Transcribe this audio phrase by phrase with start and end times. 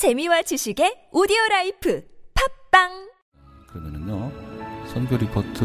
[0.00, 2.00] 재미와 지식의 오디오 라이프
[2.32, 2.88] 팟빵
[3.68, 4.32] 그러면은요
[4.90, 5.62] 선교 리포트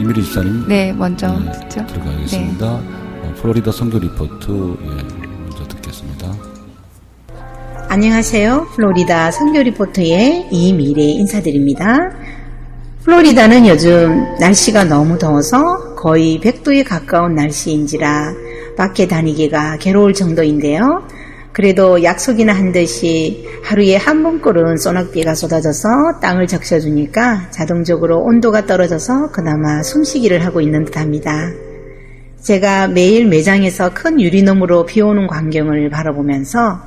[0.00, 1.86] 이미례 집사님 네, 먼저 네, 듣죠.
[1.86, 2.66] 들어가겠습니다.
[2.66, 6.34] 어, 플로리다 선교 리포트 예, 먼저 듣겠습니다.
[7.88, 8.70] 안녕하세요.
[8.74, 12.10] 플로리다 선교 리포터의 이미례 인사드립니다.
[13.04, 18.34] 플로리다는 요즘 날씨가 너무 더워서 거의 100도에 가까운 날씨인지라
[18.76, 21.06] 밖에 다니기가 괴로울 정도인데요.
[21.54, 29.80] 그래도 약속이나 한 듯이 하루에 한 번꼴은 소낙비가 쏟아져서 땅을 적셔주니까 자동적으로 온도가 떨어져서 그나마
[29.84, 31.52] 숨쉬기를 하고 있는 듯 합니다.
[32.42, 36.80] 제가 매일 매장에서 큰 유리너머로 비오는 광경을 바라보면서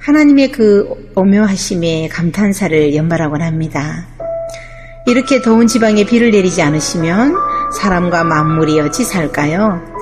[0.00, 4.06] 하나님의 그 오묘하심에 감탄사를 연발하곤 합니다.
[5.06, 7.36] 이렇게 더운 지방에 비를 내리지 않으시면
[7.80, 9.93] 사람과 만물이 어찌 살까요?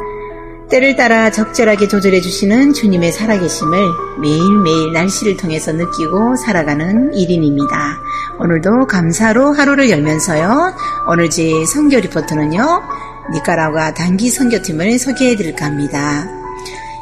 [0.72, 3.78] 때를 따라 적절하게 조절해 주시는 주님의 살아계심을
[4.22, 7.68] 매일매일 날씨를 통해서 느끼고 살아가는 1인입니다.
[8.40, 10.74] 오늘도 감사로 하루를 열면서요.
[11.08, 12.82] 오늘 제 선교 리포트는요.
[13.34, 16.27] 니카라과 단기 선교팀을 소개해 드릴까 합니다.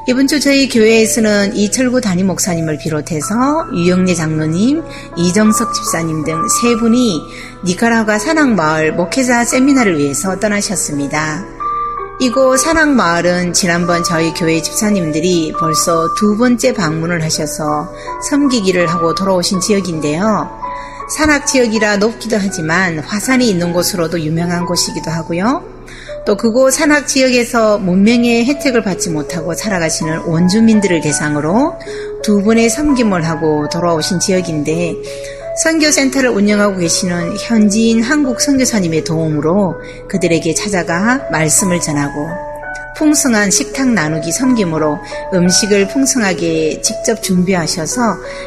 [0.08, 4.82] 이번 주 저희 교회에서는 이철구 담임 목사님을 비롯해서 유영래 장로님,
[5.16, 7.22] 이정석 집사님 등 세 분이
[7.64, 11.59] 니카라과 산악마을 목회자 세미나를 위해서 떠나셨습니다.
[12.22, 17.90] 이곳 산악마을은 지난번 저희 교회 집사님들이 벌써 두 번째 방문을 하셔서
[18.28, 20.50] 섬기기를 하고 돌아오신 지역인데요.
[21.16, 25.64] 산악 지역이라 높기도 하지만 화산이 있는 곳으로도 유명한 곳이기도 하고요.
[26.26, 31.78] 또 그곳 산악 지역에서 문명의 혜택을 받지 못하고 살아가시는 원주민들을 대상으로
[32.22, 34.94] 두 분의 섬김을 하고 돌아오신 지역인데
[35.62, 39.74] 선교센터를 운영하고 계시는 현지인 한국 선교사님의 도움으로
[40.08, 42.28] 그들에게 찾아가 말씀을 전하고
[42.96, 44.98] 풍성한 식탁 나누기 섬김으로
[45.34, 48.00] 음식을 풍성하게 직접 준비하셔서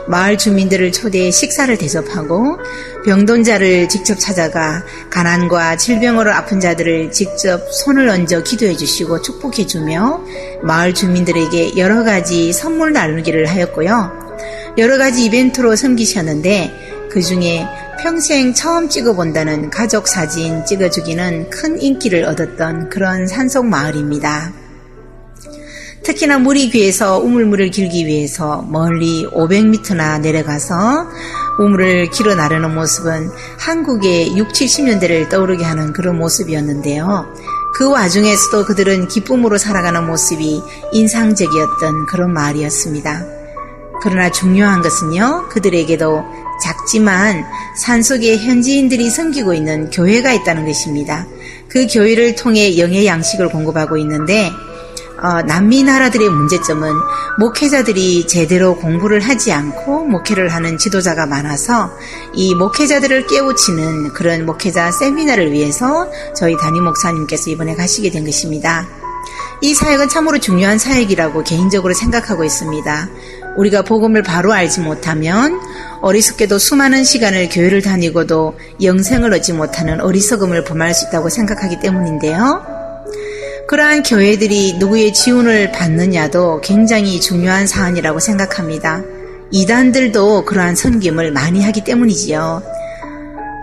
[0.08, 2.58] 마을 주민들을 초대해 식사를 대접하고
[3.06, 10.20] 병돈자를 직접 찾아가 가난과 질병으로 아픈 자들을 직접 손을 얹어 기도해 주시고 축복해 주며
[10.64, 14.24] 마을 주민들에게 여러 가지 선물 나누기를 하였고요.
[14.80, 17.68] 여러 가지 이벤트로 섬기셨는데 그 중에
[18.02, 24.52] 평생 처음 찍어본다는 가족 사진 찍어주기는 큰 인기를 얻었던 그런 산속 마을입니다.
[26.04, 31.08] 특히나 물이 귀해서 우물물을 길기 위해서 멀리 500m나 내려가서
[31.60, 37.32] 우물을 길어 나르는 모습은 한국의 6, 70년대를 떠오르게 하는 그런 모습이었는데요.
[37.76, 40.64] 그 와중에서도 그들은 기쁨으로 살아가는 모습이
[40.94, 43.33] 인상적이었던 그런 마을이었습니다.
[44.04, 46.24] 그러나 중요한 것은요, 그들에게도
[46.62, 47.46] 작지만
[47.78, 51.26] 산속에 현지인들이 섬기고 있는 교회가 있다는 것입니다.
[51.70, 54.52] 그 교회를 통해 영의 양식을 공급하고 있는데
[55.22, 56.92] 어, 남미 나라들의 문제점은
[57.40, 61.90] 목회자들이 제대로 공부를 하지 않고 목회를 하는 지도자가 많아서
[62.34, 68.86] 이 목회자들을 깨우치는 그런 목회자 세미나를 위해서 저희 담임 목사님께서 이번에 가시게 된 것입니다.
[69.62, 73.10] 이 사역은 참으로 중요한 사역이라고 개인적으로 생각하고 있습니다.
[73.58, 75.60] 우리가 복음을 바로 알지 못하면
[76.02, 82.84] 어리석게도 수많은 시간을 교회를 다니고도 영생을 얻지 못하는 어리석음을 범할 수 있다고 생각하기 때문인데요.
[83.68, 89.02] 그러한 교회들이 누구의 지원을 받느냐도 굉장히 중요한 사안이라고 생각합니다.
[89.52, 92.62] 이단들도 그러한 선김을 많이 하기 때문이지요.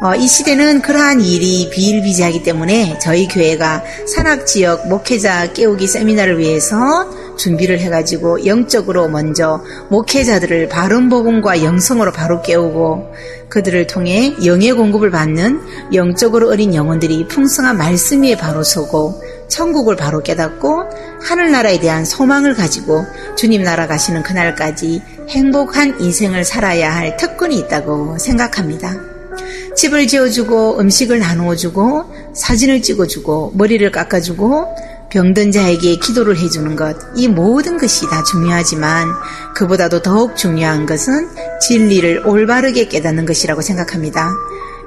[0.02, 7.06] 어, 이 시대는 그러한 일이 비일비재하기 때문에 저희 교회가 산악 지역 목회자 깨우기 세미나를 위해서
[7.40, 13.14] 준비를 해가지고 영적으로 먼저 목회자들을 바른 복음과 영성으로 바로 깨우고
[13.48, 15.60] 그들을 통해 영의 공급을 받는
[15.94, 20.84] 영적으로 어린 영혼들이 풍성한 말씀 위에 바로 서고 천국을 바로 깨닫고
[21.22, 23.04] 하늘나라에 대한 소망을 가지고
[23.36, 28.94] 주님 나라 가시는 그날까지 행복한 인생을 살아야 할 특권이 있다고 생각합니다.
[29.74, 34.68] 집을 지어주고 음식을 나누어주고 사진을 찍어주고 머리를 깎아주고
[35.10, 39.08] 병든 자에게 기도를 해주는 것, 이 모든 것이 다 중요하지만
[39.54, 41.28] 그보다도 더욱 중요한 것은
[41.60, 44.30] 진리를 올바르게 깨닫는 것이라고 생각합니다.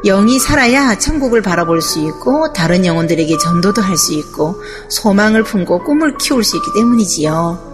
[0.06, 6.18] 영이 살아야 천국을 바라볼 수 있고 다른 영혼들에게 전도도 할 수 있고 소망을 품고 꿈을
[6.18, 7.74] 키울 수 있기 때문이지요.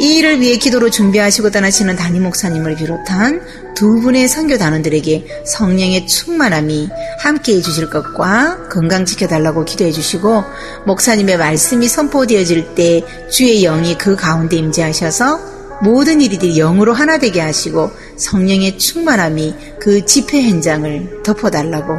[0.00, 3.42] 이 일을 위해 기도로 준비하시고 떠나시는 담임 목사님을 비롯한
[3.80, 10.44] 두 분의 선교 단원들에게 성령의 충만함이 함께 해 주실 것과 건강 지켜달라고 기도해 주시고
[10.84, 17.90] 목사님의 말씀이 선포되어질 때 주의 영이 그 가운데 임재하셔서 모든 일들이 영으로 하나 되게 하시고
[18.18, 21.94] 성령의 충만함이 그 집회 현장을 덮어달라고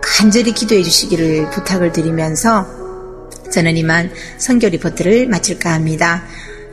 [0.00, 2.66] 간절히 기도해 주시기를 부탁을 드리면서
[3.52, 6.22] 저는 이만 선교 리포트를 마칠까 합니다.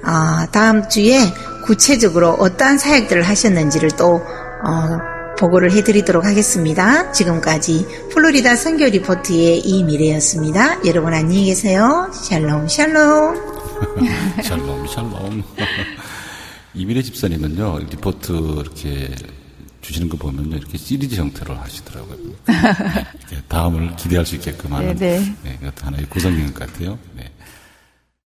[0.06, 1.20] 아, 다음 주에
[1.66, 4.22] 구체적으로 어떠한 사역들을 하셨는지를 또
[4.66, 7.12] 어, 보고를 해드리도록 하겠습니다.
[7.12, 10.86] 지금까지 플로리다 선교 리포트의 이미례였습니다.
[10.86, 12.10] 여러분 안녕히 계세요.
[12.14, 13.36] 샬롬 샬롬.
[14.44, 15.44] 샬롬, 샬롬.
[16.76, 18.32] 이미례 집사님은요, 리포트
[18.62, 19.14] 이렇게
[19.82, 22.18] 주시는 거 보면요, 이렇게 시리즈 형태로 하시더라고요.
[22.48, 25.58] 네, 이렇게 다음을 기대할 수 있게끔 하는 네, 네.
[25.62, 26.98] 네, 하나의 구성인 것 같아요.
[27.16, 27.30] 네.